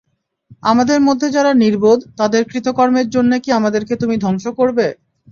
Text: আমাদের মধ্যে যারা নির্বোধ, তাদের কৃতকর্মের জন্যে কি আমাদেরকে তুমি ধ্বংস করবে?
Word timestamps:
আমাদের 0.63 0.99
মধ্যে 1.07 1.27
যারা 1.31 1.51
নির্বোধ, 1.55 1.99
তাদের 2.17 2.41
কৃতকর্মের 2.51 3.07
জন্যে 3.09 3.37
কি 3.43 3.49
আমাদেরকে 3.51 3.93
তুমি 4.01 4.15
ধ্বংস 4.17 4.45
করবে? 4.59 4.87